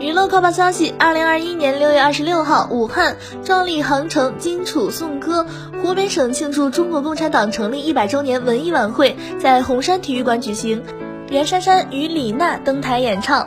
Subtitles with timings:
[0.00, 5.44] 娱乐快报消息二零二一年六月二十六号武汉壮丽航程荆楚颂歌
[5.82, 10.82] 湖北省庆祝中国共产党成立一百周年文艺晚会在红山体育馆举行。
[11.30, 13.46] 袁姗姗与李娜登台演唱。